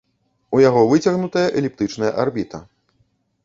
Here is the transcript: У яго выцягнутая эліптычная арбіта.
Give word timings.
У 0.57 0.61
яго 0.69 0.81
выцягнутая 0.93 1.45
эліптычная 1.61 2.11
арбіта. 2.27 2.67